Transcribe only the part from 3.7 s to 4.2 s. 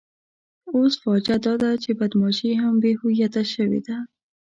ده.